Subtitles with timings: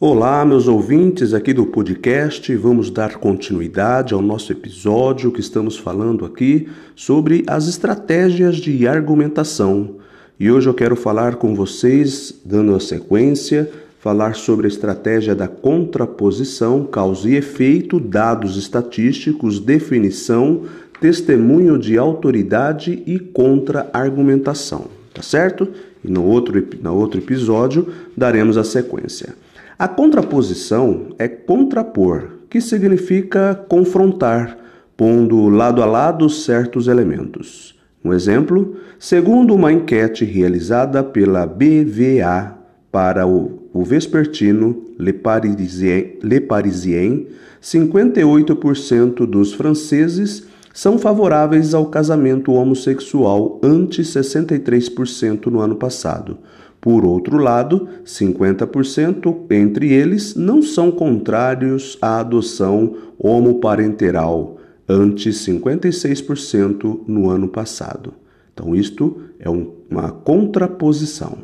[0.00, 2.54] Olá, meus ouvintes aqui do podcast.
[2.54, 9.96] Vamos dar continuidade ao nosso episódio que estamos falando aqui sobre as estratégias de argumentação.
[10.38, 15.48] E hoje eu quero falar com vocês, dando a sequência, falar sobre a estratégia da
[15.48, 20.62] contraposição, causa e efeito, dados estatísticos, definição,
[21.00, 24.86] testemunho de autoridade e contra-argumentação.
[25.12, 25.66] Tá certo?
[26.04, 29.34] E no outro, no outro episódio daremos a sequência.
[29.78, 34.58] A contraposição é contrapor, que significa confrontar,
[34.96, 37.78] pondo lado a lado certos elementos.
[38.04, 42.58] Um exemplo, segundo uma enquete realizada pela BVA
[42.90, 47.28] para o, o vespertino Le Parisien, Le Parisien
[47.62, 50.44] 58% dos franceses
[50.78, 56.38] são favoráveis ao casamento homossexual ante 63% no ano passado.
[56.80, 67.28] Por outro lado, 50% entre eles não são contrários à adoção homoparenteral, ante 56% no
[67.28, 68.14] ano passado.
[68.54, 71.38] Então, isto é um, uma contraposição.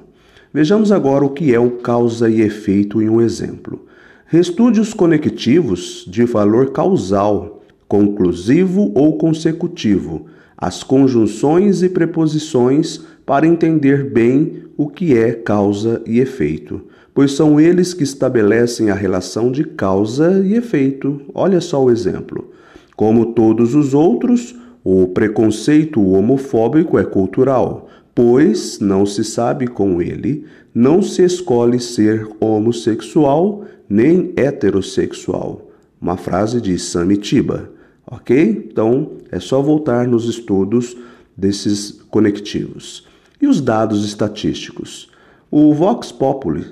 [0.52, 3.84] Vejamos agora o que é o causa e efeito em um exemplo.
[4.26, 7.53] Restúdios conectivos de valor causal,
[7.94, 10.26] conclusivo ou consecutivo,
[10.58, 16.80] as conjunções e preposições para entender bem o que é causa e efeito,
[17.14, 21.20] pois são eles que estabelecem a relação de causa e efeito.
[21.32, 22.50] Olha só o exemplo.
[22.96, 30.44] Como todos os outros, o preconceito homofóbico é cultural, pois não se sabe com ele,
[30.74, 35.70] não se escolhe ser homossexual nem heterossexual.
[36.02, 37.72] Uma frase de Samitiba,
[38.06, 38.68] ok?
[38.70, 40.96] Então é só voltar nos estudos
[41.36, 43.06] desses conectivos.
[43.40, 45.10] E os dados estatísticos?
[45.50, 46.64] O Vox Populi,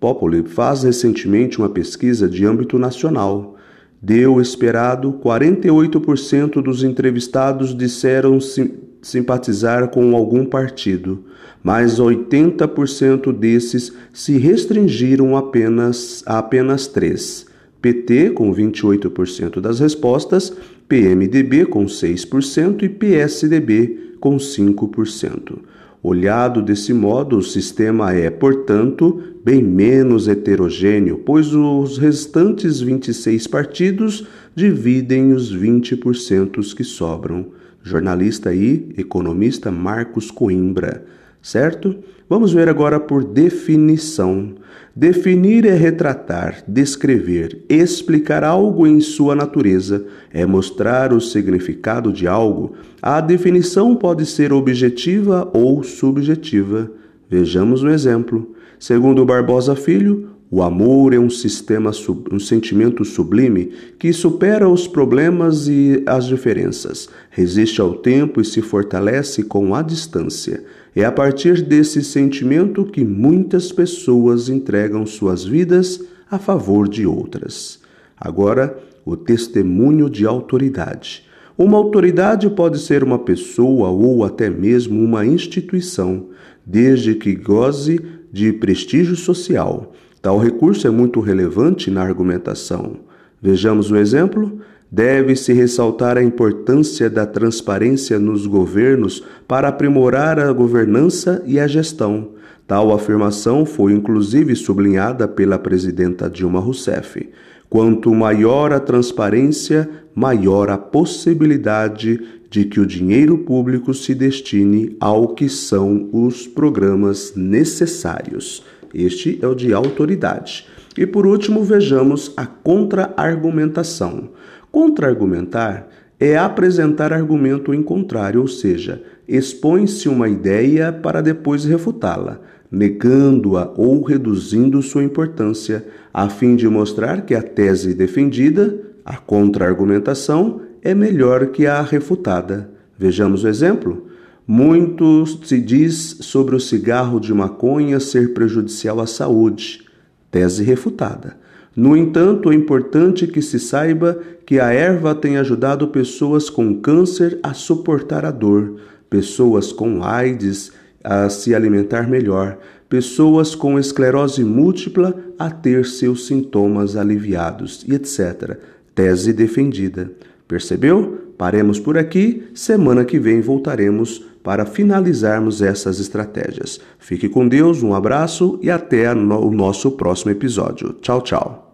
[0.00, 3.56] Populi faz recentemente uma pesquisa de âmbito nacional.
[4.00, 11.24] Deu o esperado, 48% dos entrevistados disseram sim, simpatizar com algum partido,
[11.62, 17.49] mas 80% desses se restringiram apenas a apenas três.
[17.80, 20.52] PT com 28% das respostas,
[20.88, 25.58] PMDB com 6% e PSDB com 5%.
[26.02, 34.26] Olhado desse modo, o sistema é, portanto, bem menos heterogêneo, pois os restantes 26 partidos
[34.54, 37.48] dividem os 20% que sobram.
[37.82, 41.04] Jornalista aí, economista Marcos Coimbra
[41.42, 41.96] certo?
[42.28, 44.54] Vamos ver agora por definição.
[44.94, 52.74] Definir é retratar, descrever, explicar algo em sua natureza, é mostrar o significado de algo.
[53.00, 56.90] A definição pode ser objetiva ou subjetiva.
[57.28, 58.54] Vejamos um exemplo.
[58.78, 61.92] Segundo Barbosa Filho, o amor é um sistema,
[62.32, 68.60] um sentimento sublime que supera os problemas e as diferenças, resiste ao tempo e se
[68.60, 70.64] fortalece com a distância.
[70.96, 77.78] É a partir desse sentimento que muitas pessoas entregam suas vidas a favor de outras.
[78.18, 81.24] Agora, o testemunho de autoridade.
[81.56, 86.26] Uma autoridade pode ser uma pessoa ou até mesmo uma instituição,
[86.66, 88.00] desde que goze
[88.32, 89.92] de prestígio social.
[90.22, 92.96] Tal recurso é muito relevante na argumentação.
[93.40, 94.60] Vejamos um exemplo.
[94.92, 102.32] Deve-se ressaltar a importância da transparência nos governos para aprimorar a governança e a gestão.
[102.66, 107.28] Tal afirmação foi inclusive sublinhada pela presidenta Dilma Rousseff.
[107.68, 115.28] Quanto maior a transparência, maior a possibilidade de que o dinheiro público se destine ao
[115.28, 118.64] que são os programas necessários.
[118.92, 120.66] Este é o de autoridade.
[120.98, 124.30] E por último, vejamos a contra-argumentação.
[124.72, 125.88] Contra-argumentar
[126.18, 132.40] é apresentar argumento em contrário, ou seja, expõe-se uma ideia para depois refutá-la,
[132.70, 140.60] negando-a ou reduzindo sua importância, a fim de mostrar que a tese defendida, a contra-argumentação,
[140.82, 142.70] é melhor que a refutada.
[142.98, 144.08] Vejamos o exemplo.
[144.46, 149.84] Muito se diz sobre o cigarro de maconha ser prejudicial à saúde.
[150.30, 151.36] Tese refutada.
[151.74, 157.38] No entanto, é importante que se saiba que a erva tem ajudado pessoas com câncer
[157.42, 158.76] a suportar a dor,
[159.08, 160.72] pessoas com AIDS
[161.02, 168.58] a se alimentar melhor, pessoas com esclerose múltipla a ter seus sintomas aliviados, etc.
[168.94, 170.10] Tese defendida.
[170.50, 171.32] Percebeu?
[171.38, 172.42] Paremos por aqui.
[172.56, 176.80] Semana que vem voltaremos para finalizarmos essas estratégias.
[176.98, 180.94] Fique com Deus, um abraço e até o nosso próximo episódio.
[180.94, 181.69] Tchau, tchau.